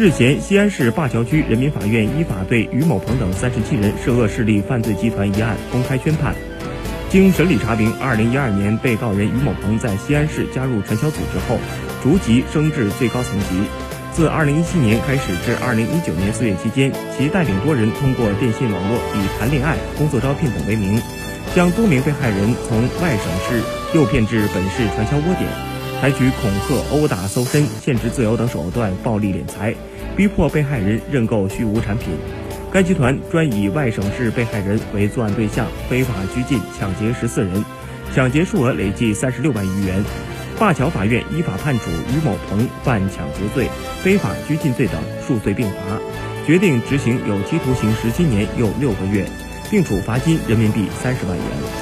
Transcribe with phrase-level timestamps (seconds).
[0.00, 6.34] 日前，西安市灞桥区人民法院依法对于某鹏等三十七人涉恶势力犯罪集团一案公开宣判。
[7.10, 11.58] 经审理查明，二零一二年被告人于某鹏在西安市加入传销组织后，
[12.02, 13.60] 逐级升至最高层级。
[14.10, 20.98] 自二零一七年开始至二零一九年四月期间，其带领多人通过电信网络以谈恋爱、工作招聘等为名，
[21.54, 23.60] 将多名被害人从外省市
[23.94, 25.44] 诱骗至本市传销窝点。
[26.00, 29.74] 采取恐吓、殴打、搜身、限制自由等手段暴力敛财，
[30.16, 32.08] 逼迫被害人认购虚无产品。
[32.72, 37.62] 该集团专以外省市被害人为作案对象，非法拘禁、抢劫十四人，
[38.14, 40.02] 抢劫数额累计三十六万余元。
[40.58, 43.68] 灞桥法院依法判处于某鹏犯抢劫罪、
[44.02, 44.94] 非法拘禁罪等
[45.26, 45.76] 数罪并罚，
[46.46, 49.26] 决定执行有期徒刑十七年又六个月，
[49.70, 51.79] 并处罚金人民币三十万元。